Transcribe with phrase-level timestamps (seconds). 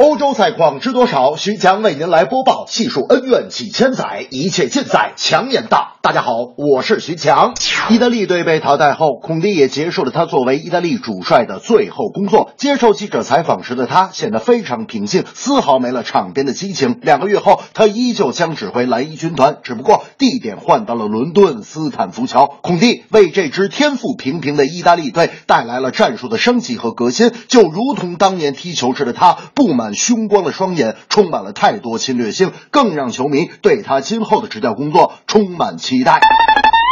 [0.00, 1.36] 欧洲赛况知多少？
[1.36, 2.64] 徐强为您来播报。
[2.66, 5.98] 细数恩怨几千载，一切尽在强言道。
[6.00, 7.52] 大家好，我是徐强。
[7.90, 12.52] 意大利队被淘汰后，孔蒂也结束了他作为意大利主帅的最后工作。
[12.56, 16.98] 接受记者采访时的他显得非常平静，丝毫没了场边的激情。
[17.02, 22.46] 两个月后，他依旧将指挥蓝衣军团，只不过地点换到了伦敦斯坦福桥。
[22.62, 29.89] 孔蒂为这支天赋平平的意大利队带来了战术的升级和革新，就如同当年踢球时的他布满。
[29.94, 36.20] 凶光的双眼充满了太多侵略性，更让球迷对他今后的执教工作充满期待。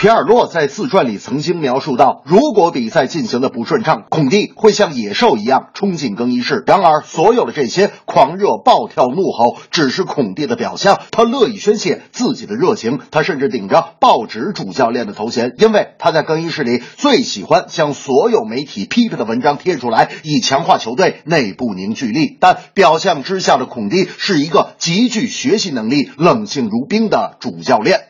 [0.00, 6.64] 皮尔洛在自传里曾经描述到，如果比赛进行的不顺畅，孔蒂会像野兽一样冲进更衣室。
[6.66, 10.98] 然而，所有的这些狂热、暴跳、怒吼，只是孔蒂的表象。
[11.10, 22.38] 他乐意宣泄自己的热情，他甚至顶着报纸主教练的头衔，因为他在更衣室里最喜欢将所有媒体批评的文章贴出来，以强化球队内部凝聚力。
[22.40, 28.00] 但表象之下的孔蒂是一个极具学习能力、冷静如冰的主教练。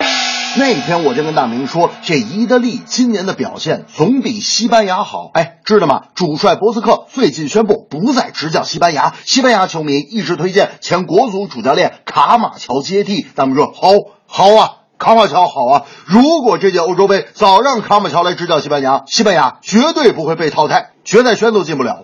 [0.56, 5.31] 那天我就跟大明说，这意大利今年的表现总比西班牙好。
[5.33, 6.03] 哎，知道吗？
[6.15, 13.27] 主帅博斯克最近宣布不再执教西班牙，西班牙球迷一直推荐前国足主教练卡马乔接替。
[13.34, 13.91] 咱们说好，
[14.27, 15.83] 好啊，卡马乔好啊。
[16.05, 22.03] 如果这届欧洲杯早让卡马乔来执教西班牙，西班牙绝对不会被淘汰，决赛圈都进不了。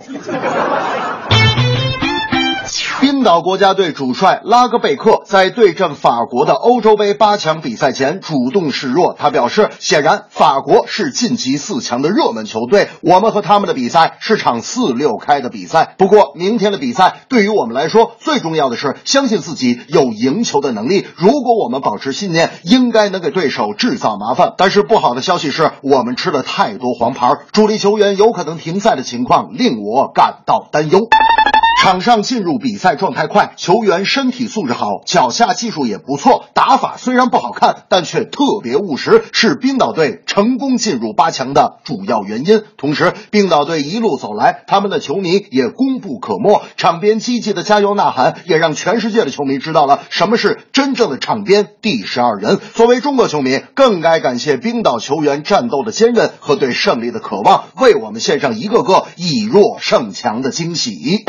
[2.99, 9.15] 冰岛国家队主帅拉格贝克在对阵法国的欧洲杯八强比赛前主动示弱。
[9.19, 15.95] 他表示，显然法国是晋级四强的热门球队，我们和他们的比赛是场四六开的比赛。
[15.99, 21.07] 不过，明天的比赛对于我们来说，最重要的是相信自己有赢球的能力。
[21.17, 24.55] 如果我们保持信念，应该能给对手制造麻烦。
[24.57, 31.01] 但是不好的消息是我们吃了太多黄牌，主力球员有可能停赛的情况令我感到担忧。
[31.79, 42.65] 场上进入比赛状态快，球员身体素质好，脚下技术也不错，打法虽然不好看，但却特别务实，是冰岛队成功进入八强的主要原因。
[42.77, 52.59] 同时，冰岛队一路走来，他们的球迷也功不可没，场边积极的加油呐喊，也让全世界的球迷知道了什么是真正的场边第十二人。
[52.75, 61.25] 作为中国球迷，更该感谢冰岛球员战斗的坚韧和对胜利的渴望，为我们献上一个个以弱胜强的惊喜。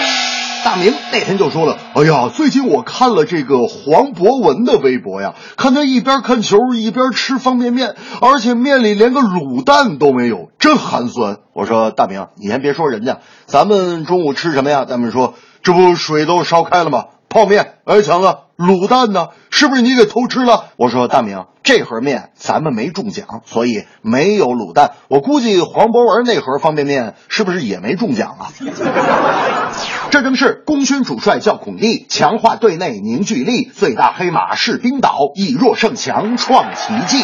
[0.67, 17.05] 大明那天就说了：“哎呀，最近我看了这个黄博文的微博呀，看他一边看球一边吃方便面，而且面里连个卤蛋都没有，真寒酸。”我说：“大明，你先别说人家，咱们中午吃什么呀？”咱们说：“这不水都烧开了吗？
[17.29, 19.27] 泡面。”哎，强子，卤蛋呢？
[19.51, 20.65] 是不是你给偷吃了？
[20.77, 24.93] 我说：“大明，这盒面咱们没中奖，所以没有卤蛋。
[25.09, 28.49] 我估计黄博文那盒方便面是不是也没中奖啊？”
[30.09, 37.23] 这正是功勋主帅叫孔蒂，强化队内凝聚力，最大黑马是冰岛，以弱胜强创奇迹。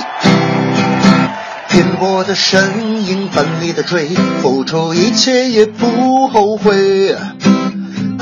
[1.69, 4.09] 拼搏的身影，奋力的追，
[4.41, 7.15] 付出一切也不后悔。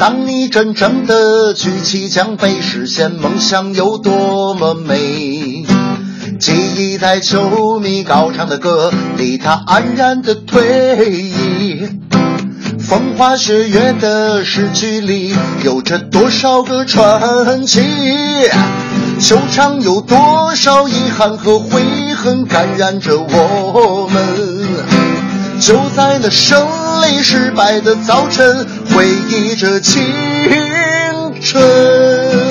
[0.02, 5.64] 当你真正的举起奖杯，实现梦想有多么美？
[6.40, 11.88] 记一代球迷高唱的歌，离他安然的退役。
[12.80, 17.84] 风花雪月的诗句里，有着多少个传奇？
[19.20, 21.80] 球场有多少遗憾和悔
[22.16, 24.24] 恨感染着我们？
[25.60, 26.60] 就在那胜
[27.04, 30.04] 利失败的早晨，回忆着青
[31.42, 32.51] 春。